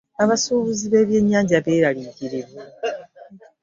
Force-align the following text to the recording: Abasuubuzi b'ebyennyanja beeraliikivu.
Abasuubuzi 0.23 0.85
b'ebyennyanja 0.91 1.57
beeraliikivu. 1.65 2.57